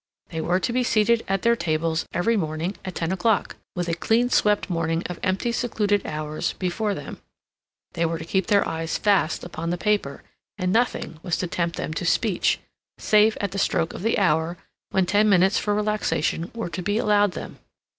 [0.29, 3.93] They were to be seated at their tables every morning at ten o'clock, with a
[3.93, 7.21] clean swept morning of empty, secluded hours before them.
[7.93, 10.23] They were to keep their eyes fast upon the paper,
[10.57, 12.59] and nothing was to tempt them to speech,
[12.97, 14.57] save at the stroke of the hour
[14.89, 17.59] when ten minutes for relaxation were to be allowed them.